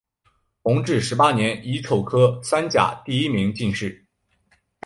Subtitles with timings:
[0.63, 4.07] 弘治十八年乙丑科三甲第一名进士。